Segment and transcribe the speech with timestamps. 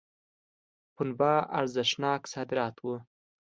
[0.95, 2.95] پنبه ارزښتناک صادرات وو.